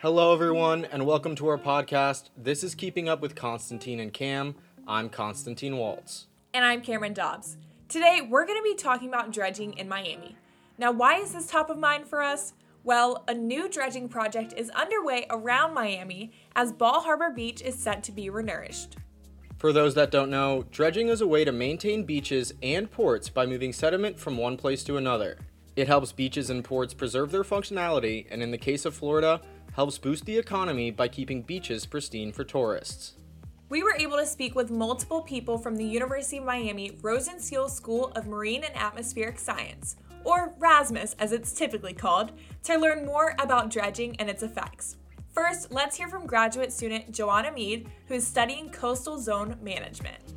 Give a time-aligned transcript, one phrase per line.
[0.00, 2.24] Hello, everyone, and welcome to our podcast.
[2.36, 4.54] This is Keeping Up with Constantine and Cam.
[4.86, 6.26] I'm Constantine Waltz.
[6.52, 7.56] And I'm Cameron Dobbs.
[7.88, 10.36] Today, we're going to be talking about dredging in Miami.
[10.76, 12.52] Now, why is this top of mind for us?
[12.84, 18.02] Well, a new dredging project is underway around Miami as Bal Harbour Beach is set
[18.02, 18.96] to be renourished.
[19.56, 23.46] For those that don't know, dredging is a way to maintain beaches and ports by
[23.46, 25.38] moving sediment from one place to another.
[25.74, 29.40] It helps beaches and ports preserve their functionality, and in the case of Florida,
[29.76, 33.12] helps boost the economy by keeping beaches pristine for tourists.
[33.68, 38.10] We were able to speak with multiple people from the University of Miami Rosenstiel School
[38.16, 43.68] of Marine and Atmospheric Science, or RSMAS as it's typically called, to learn more about
[43.68, 44.96] dredging and its effects.
[45.34, 50.35] First, let's hear from graduate student Joanna Mead, who is studying coastal zone management.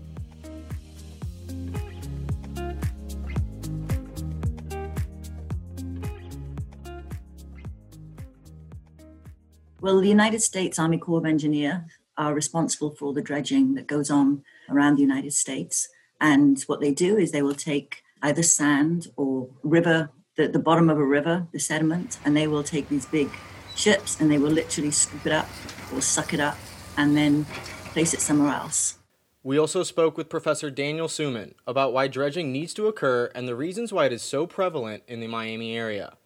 [9.81, 11.85] Well, the United States Army Corps of Engineer
[12.17, 15.87] are responsible for all the dredging that goes on around the United States.
[16.19, 20.89] And what they do is they will take either sand or river, the, the bottom
[20.89, 23.29] of a river, the sediment, and they will take these big
[23.77, 25.47] ships and they will literally scoop it up
[25.93, 26.57] or suck it up
[26.97, 27.45] and then
[27.93, 28.97] place it somewhere else.
[29.43, 33.55] We also spoke with Professor Daniel Suman about why dredging needs to occur and the
[33.55, 36.17] reasons why it is so prevalent in the Miami area.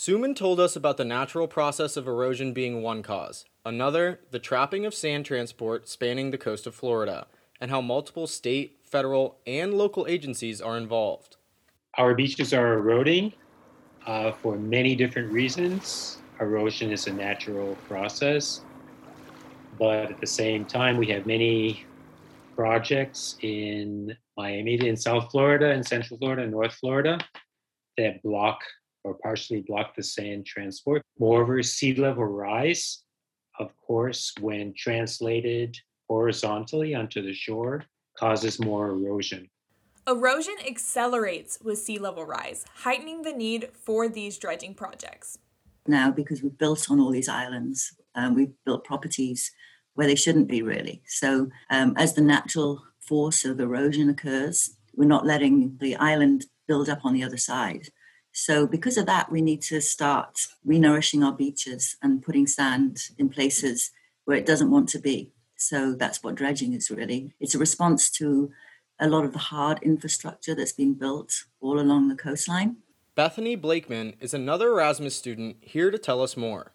[0.00, 4.86] Suman told us about the natural process of erosion being one cause, another, the trapping
[4.86, 7.26] of sand transport spanning the coast of Florida,
[7.60, 11.36] and how multiple state, federal, and local agencies are involved.
[11.98, 13.34] Our beaches are eroding
[14.06, 16.16] uh, for many different reasons.
[16.40, 18.62] Erosion is a natural process,
[19.78, 21.84] but at the same time, we have many
[22.56, 27.18] projects in Miami, in South Florida, in Central Florida, and North Florida
[27.98, 28.62] that block
[29.04, 31.02] or partially block the sand transport.
[31.18, 33.02] Moreover, sea level rise,
[33.58, 35.76] of course, when translated
[36.08, 37.84] horizontally onto the shore,
[38.18, 39.48] causes more erosion.
[40.06, 45.38] Erosion accelerates with sea level rise, heightening the need for these dredging projects.
[45.86, 49.52] Now, because we've built on all these islands, um, we've built properties
[49.94, 51.02] where they shouldn't be really.
[51.06, 56.88] So, um, as the natural force of erosion occurs, we're not letting the island build
[56.88, 57.88] up on the other side.
[58.40, 63.28] So, because of that, we need to start renourishing our beaches and putting sand in
[63.28, 63.90] places
[64.24, 65.34] where it doesn't want to be.
[65.56, 67.34] So, that's what dredging is really.
[67.38, 68.50] It's a response to
[68.98, 72.76] a lot of the hard infrastructure that's been built all along the coastline.
[73.14, 76.72] Bethany Blakeman is another RSMAS student here to tell us more.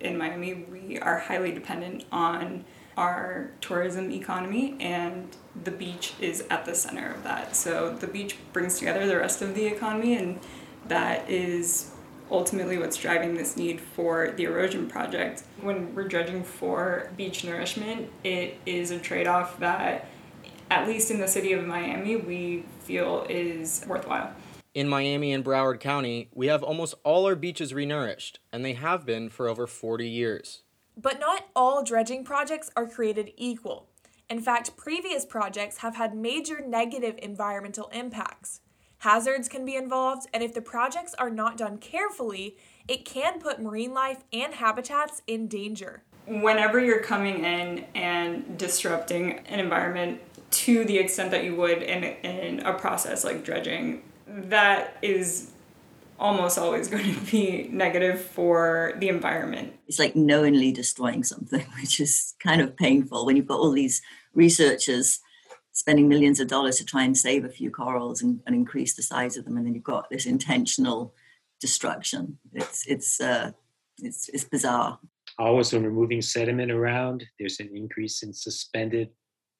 [0.00, 2.64] In Miami, we are highly dependent on
[2.96, 7.54] our tourism economy, and the beach is at the center of that.
[7.54, 10.40] So, the beach brings together the rest of the economy and
[10.88, 11.92] that is
[12.30, 15.44] ultimately what's driving this need for the erosion project.
[15.60, 20.08] When we're dredging for beach nourishment, it is a trade off that,
[20.70, 24.32] at least in the city of Miami, we feel is worthwhile.
[24.74, 29.06] In Miami and Broward County, we have almost all our beaches renourished, and they have
[29.06, 30.62] been for over 40 years.
[30.96, 33.88] But not all dredging projects are created equal.
[34.28, 38.60] In fact, previous projects have had major negative environmental impacts.
[38.98, 42.56] Hazards can be involved, and if the projects are not done carefully,
[42.88, 46.02] it can put marine life and habitats in danger.
[46.26, 50.20] Whenever you're coming in and disrupting an environment
[50.50, 55.52] to the extent that you would in, in a process like dredging, that is
[56.18, 59.72] almost always going to be negative for the environment.
[59.86, 64.02] It's like knowingly destroying something, which is kind of painful when you've got all these
[64.34, 65.20] researchers
[65.76, 69.02] spending millions of dollars to try and save a few corals and, and increase the
[69.02, 71.14] size of them, and then you've got this intentional
[71.60, 72.38] destruction.
[72.54, 73.52] It's it's uh,
[73.98, 74.98] it's it's bizarre.
[75.38, 79.10] Always, when we're moving sediment around, there's an increase in suspended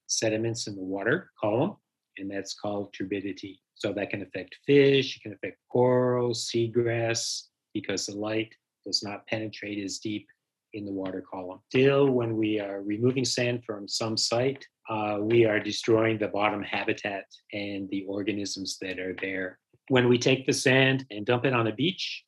[0.07, 1.77] sediments in the water column,
[2.17, 3.61] and that's called turbidity.
[3.75, 7.43] So that can affect fish, it can affect corals, seagrass,
[7.75, 8.55] because the light
[8.87, 10.27] does not penetrate as deep
[10.77, 11.61] in the water column.
[11.71, 16.63] Still, when we are removing sand from some site, uh, we are destroying the bottom
[16.63, 19.59] habitat and the organisms that are there.
[19.89, 22.25] When we take the sand and dump it on a beach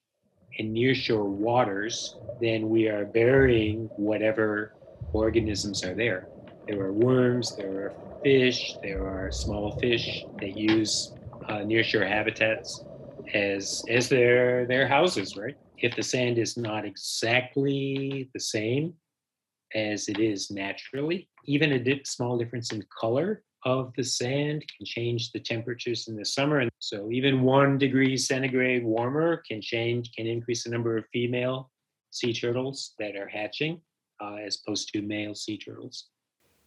[0.56, 4.74] in nearshore waters, then we are burying whatever
[5.12, 6.28] organisms are there.
[6.66, 7.92] There are worms, there are
[8.22, 11.12] fish, there are small fish that use
[11.48, 12.84] uh, nearshore habitats
[13.34, 15.56] as as their their houses, right?
[15.80, 18.94] If the sand is not exactly the same
[19.74, 24.86] as it is naturally, even a dip, small difference in color of the sand can
[24.86, 26.58] change the temperatures in the summer.
[26.60, 31.70] And so even one degree centigrade warmer can change, can increase the number of female
[32.10, 33.80] sea turtles that are hatching
[34.20, 36.06] uh, as opposed to male sea turtles.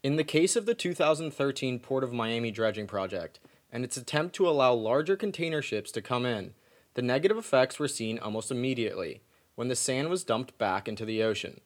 [0.04, 3.40] In the case of the 2013 Port of Miami dredging project
[3.72, 6.54] and its attempt to allow larger container ships to come in,
[6.94, 9.22] the negative effects were seen almost immediately
[9.56, 11.62] when the sand was dumped back into the ocean.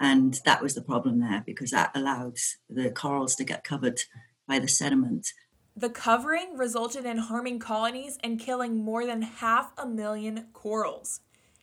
[0.00, 4.00] And that was the problem there because that allowed the corals to get covered
[4.46, 5.32] by the sediment.
[5.76, 11.20] The covering resulted in harming colonies and killing more than half a million corals.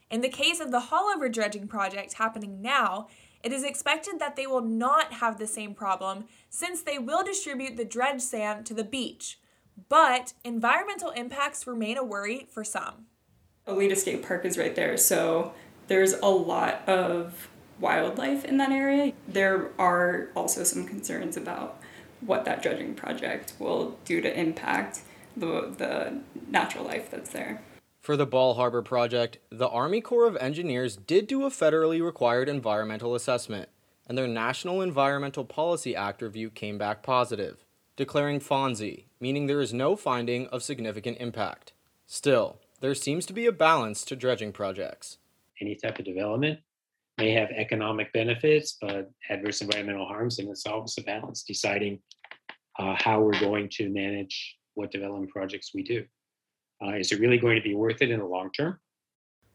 [0.10, 3.08] In the case of the Haulover dredging project happening now,
[3.44, 7.78] it is expected that they will not have the same problem since they will distribute
[7.78, 9.40] the dredge sand to the beach.
[9.90, 13.08] But environmental impacts remain a worry for some.
[13.68, 15.54] Oleta State Park is right there, so
[15.88, 19.14] there's a lot of wildlife in that area.
[19.28, 21.82] There are also some concerns about
[22.22, 25.02] what that dredging project will do to impact
[25.36, 26.20] the, the
[26.50, 27.62] natural life that's there.
[28.00, 32.50] For the Bal Harbour project, the Army Corps of Engineers did do a federally required
[32.50, 33.70] environmental assessment,
[34.08, 37.66] and their National Environmental Policy Act review came back positive,
[37.96, 41.72] declaring FONSI, meaning there is no finding of significant impact.
[42.08, 45.20] Still, there seems to be a balance to dredging projects.
[45.62, 46.60] Any type of development
[47.18, 52.00] may have economic benefits, but adverse environmental harms, and it's always a balance deciding
[52.80, 56.04] uh, how we're going to manage what development projects we do.
[56.84, 58.80] Uh, is it really going to be worth it in the long term?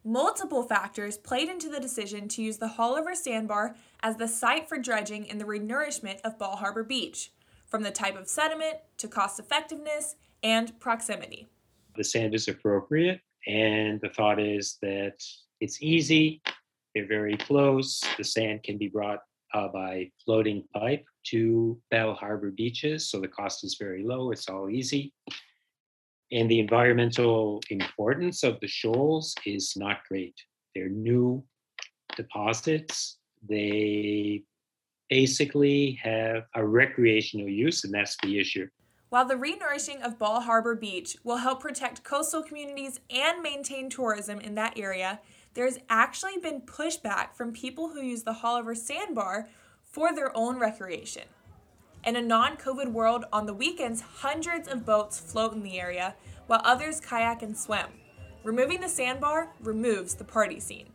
[0.05, 4.79] Multiple factors played into the decision to use the Haulover Sandbar as the site for
[4.79, 7.33] dredging in the renourishment of Bal Harbour Beach,
[7.77, 11.47] from the type of sediment to cost effectiveness and proximity.
[11.95, 15.23] The sand is appropriate, and the thought is that
[15.61, 16.41] it's easy,
[16.95, 19.19] they're very close, the sand can be brought
[19.53, 24.49] uh, by floating pipe to Bal Harbour beaches, so the cost is very low, it's
[24.49, 25.13] all easy
[26.33, 30.35] and the environmental importance of the shoals is not great.
[30.75, 31.45] They're new
[32.17, 33.19] deposits.
[33.47, 34.43] They
[35.09, 38.69] basically have a recreational use, and that's the issue.
[39.09, 44.41] While the renourishing of Bal Harbour Beach will help protect coastal communities and maintain tourism
[44.41, 45.21] in that area,
[45.55, 49.49] there's actually been pushback from people who use the Haulover Sandbar
[49.85, 51.23] for their own recreation.
[52.05, 56.15] In a non COVID world, on the weekends, hundreds of boats float in the area,
[56.47, 57.87] while others kayak and swim.
[58.45, 60.91] Removing the sandbar removes the party scene.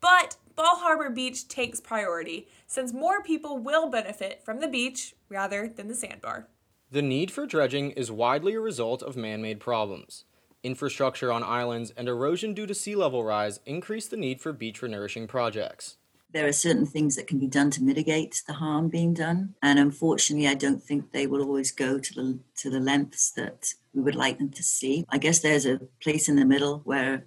[0.00, 5.66] But Bal Harbour Beach takes priority, since more people will benefit from the beach rather
[5.66, 6.46] than the sandbar.
[6.88, 10.24] The need for dredging is widely a result of man made problems.
[10.62, 14.80] Infrastructure on islands and erosion due to sea level rise increase the need for beach
[14.82, 15.96] renourishing projects
[16.32, 19.78] there are certain things that can be done to mitigate the harm being done and
[19.78, 24.00] unfortunately i don't think they will always go to the to the lengths that we
[24.00, 27.26] would like them to see i guess there's a place in the middle where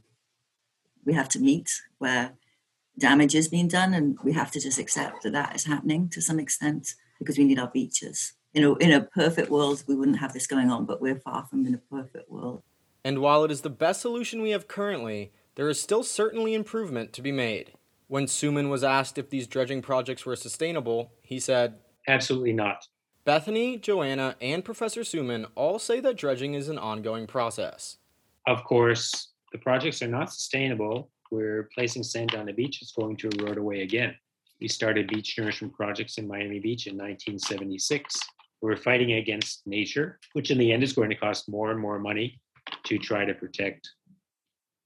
[1.05, 2.31] we have to meet where
[2.97, 6.21] damage is being done and we have to just accept that that is happening to
[6.21, 10.19] some extent because we need our beaches you know in a perfect world we wouldn't
[10.19, 12.63] have this going on but we're far from in a perfect world
[13.03, 17.11] and while it is the best solution we have currently there is still certainly improvement
[17.13, 17.73] to be made
[18.07, 21.75] when Suman was asked if these dredging projects were sustainable, he said,
[22.07, 22.87] Absolutely not.
[23.23, 27.97] Bethany, Joanna, and Professor Suman all say that dredging is an ongoing process.
[28.45, 31.09] Of course, the projects are not sustainable.
[31.31, 34.15] We're placing sand on the beach, it's going to erode away again.
[34.61, 38.17] We started beach nourishment projects in Miami Beach in 1976.
[38.61, 41.99] We're fighting against nature, which in the end is going to cost more and more
[41.99, 42.39] money
[42.85, 43.89] to try to protect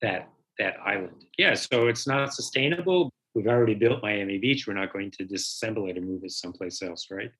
[0.01, 1.23] that that island.
[1.37, 3.13] Yeah, so it's not sustainable.
[3.33, 4.67] We've already built Miami Beach.
[4.67, 7.31] We're not going to disassemble it and move it someplace else, right?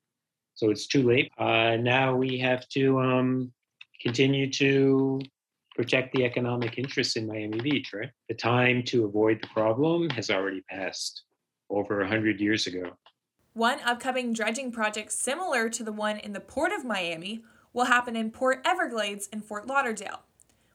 [0.53, 1.31] So it's too late.
[1.37, 3.51] Uh, now we have to um,
[4.01, 5.19] continue to
[5.79, 8.09] protect the economic interests in Miami Beach, right?
[8.27, 11.23] The time to avoid the problem has already passed
[11.69, 12.97] over 100 years ago.
[13.53, 18.17] One upcoming dredging project similar to the one in the Port of Miami will happen
[18.17, 20.23] in Port Everglades in Fort Lauderdale.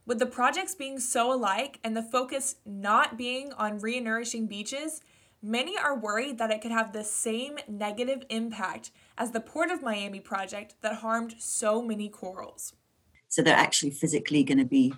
[0.07, 5.03] With the projects being so alike and the focus not being on re nourishing beaches,
[5.43, 9.83] many are worried that it could have the same negative impact as the Port of
[9.83, 12.73] Miami project that harmed so many corals.
[13.35, 14.95] So they're actually physically going to be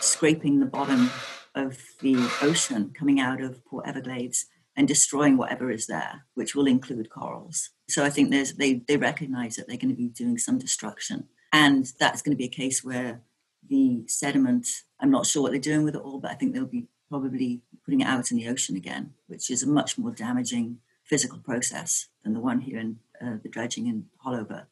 [0.00, 1.10] scraping the bottom
[1.54, 4.44] of the ocean coming out of Port Everglades
[4.76, 7.70] and destroying whatever is there, which will include corals.
[7.88, 11.28] So I think there's, they, they recognize that they're going to be doing some destruction.
[11.50, 13.22] And that's going to be a case where
[13.66, 14.68] the sediment.
[15.00, 17.62] I'm not sure what they're doing with it all, but I think they'll be probably
[17.86, 22.08] putting it out in the ocean again, which is a much more damaging physical process
[22.22, 24.66] than the one here in uh, the dredging in Haulover.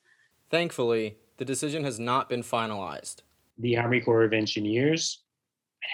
[0.50, 3.22] Thankfully, the decision has not been finalized.
[3.58, 5.22] The Army Corps of Engineers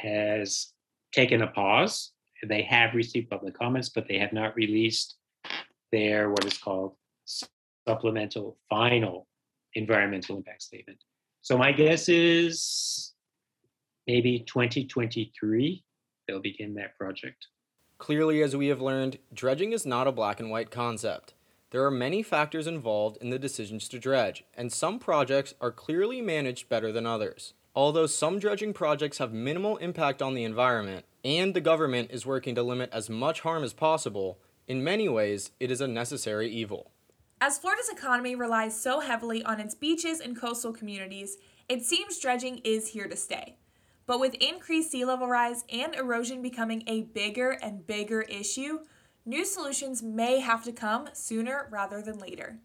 [0.03, 0.73] has
[1.13, 5.17] taken a pause they have received public comments, but they have not released
[5.93, 6.95] their what is called
[7.87, 9.27] supplemental final
[9.75, 10.99] environmental impact statement.
[11.43, 13.13] So my guess is
[14.07, 15.85] maybe 2023
[16.27, 17.47] they'll begin that project.
[17.99, 21.35] Clearly, as we have learned, dredging is not a black and white concept.
[21.73, 26.21] There are many factors involved in the decisions to dredge, and some projects are clearly
[26.21, 27.55] managed better than others.
[27.75, 32.55] Although some dredging projects have minimal impact on the environment, and the government is working
[32.57, 34.39] to limit as much harm as possible,
[34.69, 36.91] in many ways it is a necessary evil.
[37.41, 41.39] As Florida's economy relies so heavily on its beaches and coastal communities,
[41.71, 43.57] it seems dredging is here to stay.
[44.05, 48.81] But with increased sea level rise and erosion becoming a bigger and bigger issue,
[49.25, 52.59] new solutions may have to come sooner rather than later.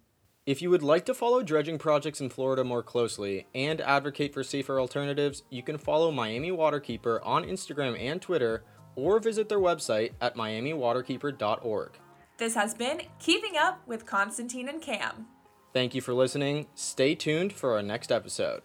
[0.45, 4.43] If you would like to follow dredging projects in Florida more closely and advocate for
[4.43, 8.63] safer alternatives, you can follow Miami Waterkeeper on Instagram and Twitter
[8.95, 11.91] or visit their website at miamiwaterkeeper.org.
[12.37, 15.27] This has been Keeping Up with Constantine and Cam.
[15.73, 16.67] Thank you for listening.
[16.75, 18.61] Stay tuned for our next episode.